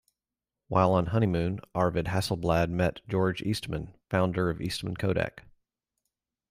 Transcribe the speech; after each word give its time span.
While 0.67 0.93
on 0.93 1.05
honeymoon, 1.05 1.59
Arvid 1.75 2.07
Hasselblad 2.07 2.71
met 2.71 3.07
George 3.07 3.43
Eastman, 3.43 3.93
founder 4.09 4.49
of 4.49 4.59
Eastman 4.59 4.97
Kodak. 4.97 5.43